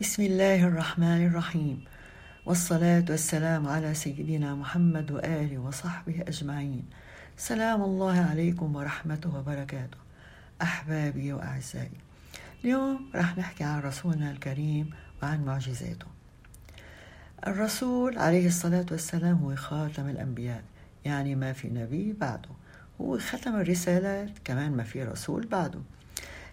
بسم 0.00 0.22
الله 0.22 0.64
الرحمن 0.66 1.26
الرحيم 1.26 1.84
والصلاة 2.46 3.04
والسلام 3.10 3.66
على 3.68 3.94
سيدنا 3.94 4.54
محمد 4.54 5.10
وآله 5.10 5.58
وصحبه 5.58 6.20
أجمعين 6.28 6.84
سلام 7.36 7.82
الله 7.82 8.20
عليكم 8.20 8.76
ورحمته 8.76 9.36
وبركاته 9.38 9.98
أحبابي 10.62 11.32
وأعزائي 11.32 11.98
اليوم 12.64 13.10
رح 13.14 13.38
نحكي 13.38 13.64
عن 13.64 13.80
رسولنا 13.80 14.30
الكريم 14.30 14.90
وعن 15.22 15.44
معجزاته 15.44 16.06
الرسول 17.46 18.18
عليه 18.18 18.46
الصلاة 18.46 18.86
والسلام 18.90 19.36
هو 19.36 19.56
خاتم 19.56 20.08
الأنبياء 20.08 20.62
يعني 21.04 21.34
ما 21.34 21.52
في 21.52 21.68
نبي 21.68 22.12
بعده 22.12 22.50
هو 23.00 23.18
ختم 23.18 23.56
الرسالات 23.56 24.30
كمان 24.44 24.72
ما 24.72 24.82
في 24.82 25.02
رسول 25.02 25.46
بعده 25.46 25.80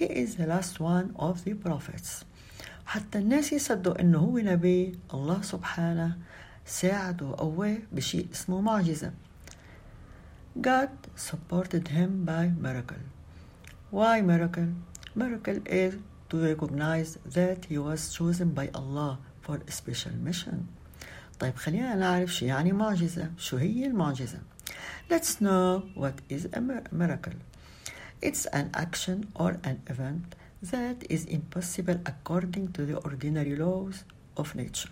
He 0.00 0.04
is 0.04 0.36
the 0.36 0.46
last 0.46 0.80
one 0.80 1.08
of 1.16 1.44
the 1.44 1.54
prophets. 1.54 2.24
حتى 2.92 3.18
الناس 3.18 3.52
يصدقوا 3.52 4.00
انه 4.00 4.18
هو 4.18 4.38
نبي 4.38 4.98
الله 5.14 5.42
سبحانه 5.42 6.18
ساعده 6.66 7.26
وقواه 7.26 7.78
بشيء 7.92 8.28
اسمه 8.32 8.60
معجزة 8.60 9.12
God 10.60 10.90
supported 11.16 11.88
him 11.88 12.26
by 12.26 12.44
miracle 12.66 13.02
Why 13.90 14.20
miracle? 14.20 14.72
Miracle 15.14 15.60
is 15.66 15.94
to 16.28 16.36
recognize 16.50 17.16
that 17.38 17.64
he 17.70 17.78
was 17.78 18.12
chosen 18.12 18.48
by 18.58 18.68
Allah 18.74 19.18
for 19.40 19.56
a 19.68 19.72
special 19.72 20.12
mission 20.24 20.66
طيب 21.40 21.56
خلينا 21.56 21.94
نعرف 21.94 22.34
شو 22.34 22.44
يعني 22.44 22.72
معجزة 22.72 23.30
شو 23.38 23.56
هي 23.56 23.86
المعجزة 23.86 24.38
Let's 25.10 25.40
know 25.40 25.82
what 25.96 26.16
is 26.28 26.44
a 26.52 26.60
miracle 26.92 27.38
It's 28.22 28.46
an 28.46 28.70
action 28.74 29.32
or 29.34 29.50
an 29.64 29.80
event 29.90 30.34
that 30.70 31.04
is 31.10 31.26
impossible 31.26 31.98
according 32.06 32.72
to 32.72 32.86
the 32.86 32.96
ordinary 33.04 33.56
laws 33.56 34.04
of 34.36 34.54
nature. 34.54 34.90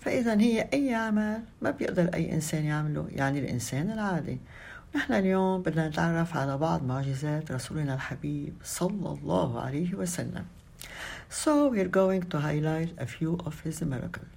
فإذا 0.00 0.40
هي 0.40 0.68
أي 0.72 0.94
عمل 0.94 1.42
ما 1.62 1.70
بيقدر 1.70 2.14
أي 2.14 2.32
إنسان 2.32 2.64
يعمله 2.64 3.08
يعني 3.10 3.38
الإنسان 3.38 3.90
العادي. 3.90 4.38
نحن 4.96 5.12
اليوم 5.12 5.62
بدنا 5.62 5.88
نتعرف 5.88 6.36
على 6.36 6.58
بعض 6.58 6.84
معجزات 6.84 7.52
رسولنا 7.52 7.94
الحبيب 7.94 8.54
صلى 8.64 9.18
الله 9.18 9.60
عليه 9.60 9.94
وسلم. 9.94 10.44
So 11.30 11.68
we're 11.68 11.88
going 11.88 12.22
to 12.30 12.38
highlight 12.38 12.90
a 12.98 13.06
few 13.06 13.38
of 13.44 13.60
his 13.64 13.82
miracles. 13.82 14.30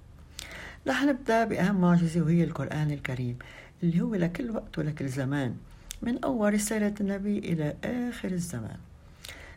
رح 0.86 1.04
نبدأ 1.04 1.44
بأهم 1.44 1.80
معجزة 1.80 2.20
وهي 2.22 2.44
القرآن 2.44 2.90
الكريم 2.90 3.38
اللي 3.82 4.00
هو 4.00 4.14
لكل 4.14 4.50
وقت 4.50 4.78
ولكل 4.78 5.08
زمان 5.08 5.56
من 6.02 6.24
أول 6.24 6.54
رسالة 6.54 6.94
النبي 7.00 7.38
إلى 7.38 7.76
آخر 7.84 8.30
الزمان. 8.30 8.78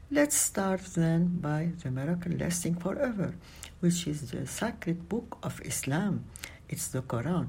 Let's 0.10 0.38
start 0.38 0.80
then 0.96 1.40
by 1.42 1.72
the 1.84 1.92
miracle 1.92 2.32
lasting 2.32 2.76
forever, 2.76 3.36
which 3.82 4.08
is 4.08 4.32
the 4.32 4.48
sacred 4.48 5.10
book 5.10 5.38
of 5.44 5.60
Islam. 5.66 6.24
It's 6.70 6.88
the 6.88 7.02
Quran. 7.02 7.48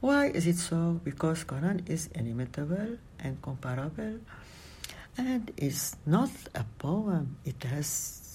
Why 0.00 0.26
is 0.26 0.46
it 0.46 0.58
so? 0.58 1.00
Because 1.02 1.44
Quran 1.44 1.88
is 1.88 2.10
inimitable 2.14 2.98
and 3.18 3.40
comparable 3.40 4.20
and 5.16 5.50
it's 5.56 5.96
not 6.04 6.30
a 6.54 6.64
poem. 6.78 7.38
It 7.46 7.62
has 7.64 7.86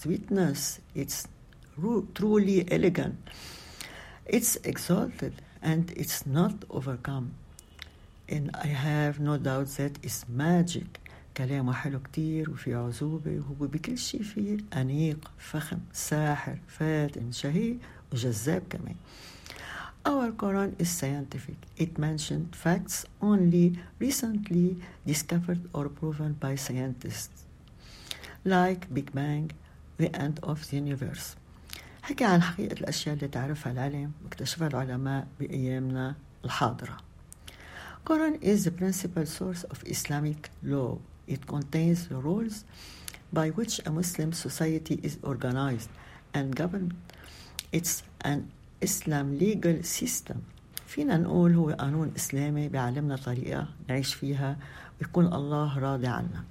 sweetness. 0.01 0.79
It's 0.95 1.27
truly 2.15 2.65
elegant. 2.71 3.17
It's 4.25 4.55
exalted 4.63 5.43
and 5.61 5.93
it's 5.95 6.25
not 6.25 6.65
overcome. 6.71 7.35
And 8.27 8.49
I 8.55 8.65
have 8.65 9.19
no 9.19 9.37
doubt 9.37 9.67
that 9.77 9.99
it's 10.01 10.27
magic. 10.27 11.02
كلامه 11.37 11.73
حلو 11.73 11.99
كتير 11.99 12.49
وفي 12.49 12.75
عزوبة 12.75 13.31
وهو 13.39 13.67
بكل 13.67 13.97
شيء 13.97 14.23
فيه 14.23 14.57
أنيق 14.73 15.31
فخم 15.37 15.79
ساحر 15.93 16.57
فاتن 16.67 17.31
شهي 17.31 17.75
وجذاب 18.13 18.63
كمان 18.69 18.95
Our 20.05 20.31
Quran 20.33 20.75
is 20.79 20.89
scientific. 20.89 21.55
It 21.77 21.97
mentioned 21.97 22.57
facts 22.57 23.05
only 23.21 23.79
recently 23.99 24.75
discovered 25.07 25.61
or 25.71 25.87
proven 25.87 26.33
by 26.33 26.55
scientists, 26.55 27.45
like 28.43 28.93
Big 28.93 29.13
Bang, 29.13 29.51
the 29.97 30.13
end 30.13 30.41
of 30.43 30.69
the 30.69 30.75
universe. 30.75 31.35
حكي 32.01 32.23
عن 32.25 32.41
حقيقة 32.41 32.73
الأشياء 32.73 33.15
اللي 33.15 33.27
تعرفها 33.27 33.71
العلم 33.71 34.11
واكتشفها 34.23 34.67
العلماء 34.67 35.27
بأيامنا 35.39 36.15
الحاضرة. 36.45 36.97
Quran 38.05 38.43
is 38.43 38.65
the 38.65 38.71
principal 38.71 39.25
source 39.25 39.63
of 39.63 39.83
Islamic 39.85 40.49
law 40.63 40.97
It 41.26 41.46
contains 41.46 42.08
the 42.08 42.16
rules 42.16 42.64
by 43.32 43.50
which 43.50 43.80
a 43.86 43.90
Muslim 43.90 44.32
society 44.32 44.98
is 45.02 45.18
organized 45.22 45.90
and 46.32 46.56
governed. 46.56 46.94
It's 47.72 48.02
an 48.22 48.50
Islam 48.80 49.38
legal 49.38 49.82
system. 49.82 50.44
فينا 50.86 51.16
نقول 51.16 51.54
هو 51.54 51.70
قانون 51.70 52.12
إسلامي 52.16 52.68
بيعلمنا 52.68 53.16
طريقة 53.16 53.68
نعيش 53.88 54.14
فيها 54.14 54.56
ويكون 55.00 55.32
الله 55.32 55.78
راضي 55.78 56.06
عنا. 56.06 56.44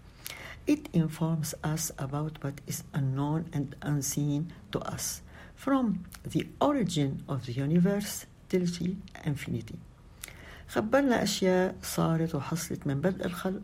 It 0.67 0.89
informs 0.94 1.55
us 1.63 1.91
about 1.97 2.44
what 2.44 2.61
is 2.67 2.83
unknown 2.94 3.45
and 3.53 3.75
unseen 3.81 4.51
to 4.72 4.79
us 4.79 5.22
from 5.55 6.05
the 6.23 6.45
origin 6.61 7.23
of 7.28 7.45
the 7.45 7.53
universe 7.53 8.25
till 8.50 8.66
the 8.66 8.95
infinity. 9.25 9.79
خبرنا 10.67 11.23
أشياء 11.23 11.75
صارت 11.81 12.35
وحصلت 12.35 12.88
من 12.88 13.01
بدء 13.01 13.25
الخلق 13.25 13.61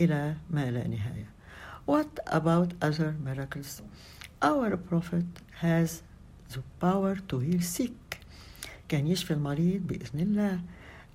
إلى 0.00 0.34
ما 0.50 0.70
لا 0.70 0.88
نهاية. 0.88 1.26
What 1.86 2.20
about 2.26 2.72
other 2.80 3.14
miracles? 3.24 3.82
Our 4.42 4.76
Prophet 4.76 5.26
has 5.60 6.02
the 6.52 6.62
power 6.80 7.16
to 7.28 7.38
heal 7.38 7.60
sick. 7.60 8.20
كان 8.88 9.06
يشفي 9.06 9.34
المريض 9.34 9.86
بإذن 9.86 10.20
الله. 10.20 10.60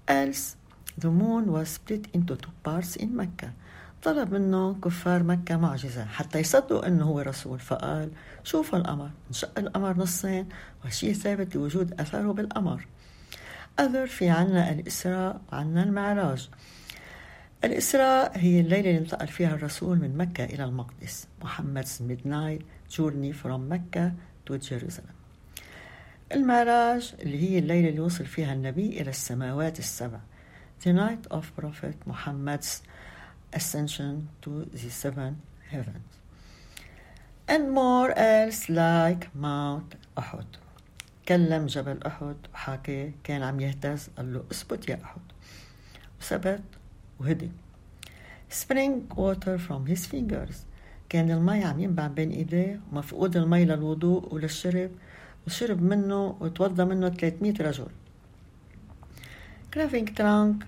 Else 0.07 0.55
the 0.97 1.09
moon 1.09 1.51
was 1.51 1.69
split 1.69 2.07
into 2.13 2.35
two 2.35 2.51
parts 2.63 2.95
in 2.95 3.15
Mecca. 3.15 3.53
طلب 4.03 4.33
منه 4.33 4.75
كفار 4.83 5.23
مكة 5.23 5.57
معجزة 5.57 6.05
حتى 6.05 6.39
يصدقوا 6.39 6.88
أنه 6.88 7.05
هو 7.05 7.19
رسول 7.19 7.59
فقال 7.59 8.09
شوفوا 8.44 8.79
القمر 8.79 9.09
انشق 9.27 9.59
القمر 9.59 9.97
نصين 9.97 10.49
وشيء 10.85 11.13
ثابت 11.13 11.55
لوجود 11.55 12.01
أثره 12.01 12.31
بالقمر 12.31 12.88
أذر 13.79 14.07
في 14.07 14.29
عنا 14.29 14.71
الإسراء 14.71 15.41
وعنا 15.51 15.83
المعراج 15.83 16.49
الإسراء 17.63 18.38
هي 18.38 18.59
الليلة 18.59 18.90
اللي 18.90 18.97
انتقل 18.97 19.28
فيها 19.28 19.56
الرسول 19.56 19.97
من 19.97 20.18
مكة 20.18 20.44
إلى 20.44 20.63
المقدس. 20.63 21.28
Muhammad's 21.44 22.01
midnight 22.01 22.62
journey 22.97 23.34
from 23.34 23.69
Mecca 23.69 24.12
to 24.45 24.57
Jerusalem. 24.57 25.18
المعراج 26.31 27.13
اللي 27.19 27.50
هي 27.50 27.59
الليلة 27.59 27.90
اللي 27.90 28.00
وصل 28.00 28.25
فيها 28.25 28.53
النبي 28.53 29.01
إلى 29.01 29.09
السماوات 29.09 29.79
السبع. 29.79 30.19
The 30.84 30.90
night 30.90 31.34
of 31.34 31.44
Prophet 31.62 31.95
Muhammad's 32.07 32.81
ascension 33.53 34.28
to 34.41 34.50
the 34.74 34.89
seven 34.89 35.41
heavens. 35.72 36.12
And 37.47 37.72
more 37.72 38.12
else 38.12 38.69
like 38.69 39.29
Mount 39.35 39.95
أحد 40.18 40.45
كلم 41.28 41.66
جبل 41.66 42.03
أحد 42.03 42.35
وحكى 42.53 43.12
كان 43.24 43.44
عم 43.44 43.59
يهتز 43.59 44.09
قال 44.18 44.34
له 44.34 44.44
اثبت 44.51 44.89
يا 44.89 45.00
أحد. 45.03 45.22
وثبت 46.22 46.62
وهدي. 47.19 47.51
Sprang 48.50 49.07
water 49.16 49.57
from 49.57 49.85
his 49.85 50.05
fingers. 50.05 50.55
كان 51.09 51.31
المي 51.31 51.63
عم 51.63 51.79
ينبع 51.79 52.07
بين 52.07 52.31
إيديه 52.31 52.79
ومفقود 52.91 53.38
المي 53.38 53.66
للوضوء 53.66 54.33
وللشرب 54.33 54.91
وشرب 55.47 55.81
منه 55.81 56.38
وتوضى 56.39 56.85
منه 56.85 57.09
300 57.09 57.53
رجل. 57.61 57.88
craving 59.73 60.13
trunk 60.18 60.66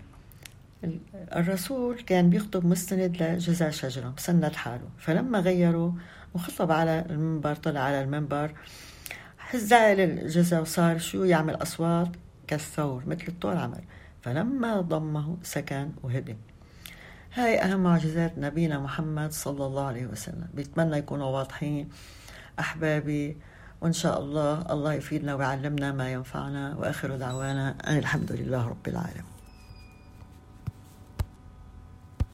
الرسول 1.35 1.95
كان 2.01 2.29
بيخطب 2.29 2.65
مستند 2.65 3.23
لجذع 3.23 3.69
شجرة 3.69 4.13
مسند 4.17 4.53
حاله. 4.53 4.89
فلما 4.97 5.39
غيروا 5.39 5.91
وخطب 6.33 6.71
على 6.71 7.05
المنبر 7.09 7.55
طلع 7.55 7.79
على 7.79 8.01
المنبر 8.01 8.51
زعل 9.55 9.99
الجذع 9.99 10.59
وصار 10.59 10.97
شو 10.97 11.23
يعمل 11.23 11.55
أصوات 11.55 12.09
كالثور 12.47 13.03
مثل 13.07 13.27
الطور 13.27 13.57
عمل. 13.57 13.81
فلما 14.21 14.81
ضمه 14.81 15.37
سكن 15.43 15.91
وهدي 16.03 16.37
هاي 17.33 17.61
أهم 17.61 17.83
معجزات 17.83 18.37
نبينا 18.37 18.79
محمد 18.79 19.31
صلى 19.31 19.65
الله 19.65 19.85
عليه 19.85 20.05
وسلم. 20.05 20.47
بيتمنى 20.53 20.97
يكونوا 20.97 21.27
واضحين 21.27 21.89
أحبابي 22.59 23.37
وإن 23.81 23.93
شاء 23.93 24.19
الله 24.19 24.71
الله 24.71 24.93
يفيدنا 24.93 25.35
ويعلمنا 25.35 25.91
ما 25.91 26.11
ينفعنا 26.11 26.75
وآخر 26.75 27.15
دعوانا 27.15 27.75
أن 27.87 27.97
الحمد 27.97 28.31
لله 28.31 28.67
رب 28.67 28.87
العالمين. 28.87 29.38